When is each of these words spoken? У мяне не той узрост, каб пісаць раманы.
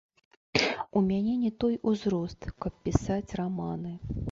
У 0.99 1.03
мяне 1.09 1.35
не 1.43 1.51
той 1.65 1.77
узрост, 1.93 2.51
каб 2.65 2.83
пісаць 2.89 3.35
раманы. 3.41 3.97